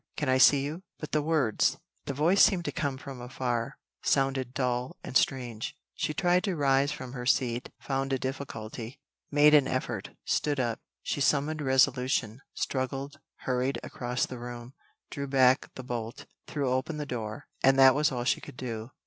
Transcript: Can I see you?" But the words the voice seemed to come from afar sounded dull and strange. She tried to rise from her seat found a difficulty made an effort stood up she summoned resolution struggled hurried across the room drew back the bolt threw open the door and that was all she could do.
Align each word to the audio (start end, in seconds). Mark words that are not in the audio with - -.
Can 0.17 0.29
I 0.29 0.39
see 0.39 0.63
you?" 0.65 0.81
But 0.97 1.11
the 1.11 1.21
words 1.21 1.77
the 2.05 2.13
voice 2.15 2.41
seemed 2.41 2.65
to 2.65 2.71
come 2.71 2.97
from 2.97 3.21
afar 3.21 3.77
sounded 4.01 4.51
dull 4.51 4.97
and 5.03 5.15
strange. 5.15 5.77
She 5.93 6.11
tried 6.11 6.43
to 6.45 6.55
rise 6.55 6.91
from 6.91 7.13
her 7.13 7.27
seat 7.27 7.69
found 7.79 8.11
a 8.11 8.17
difficulty 8.17 8.99
made 9.29 9.53
an 9.53 9.67
effort 9.67 10.09
stood 10.25 10.59
up 10.59 10.79
she 11.03 11.21
summoned 11.21 11.61
resolution 11.61 12.41
struggled 12.55 13.19
hurried 13.41 13.79
across 13.83 14.25
the 14.25 14.39
room 14.39 14.73
drew 15.11 15.27
back 15.27 15.69
the 15.75 15.83
bolt 15.83 16.25
threw 16.47 16.71
open 16.71 16.97
the 16.97 17.05
door 17.05 17.45
and 17.61 17.77
that 17.77 17.93
was 17.93 18.11
all 18.11 18.23
she 18.23 18.41
could 18.41 18.57
do. 18.57 18.89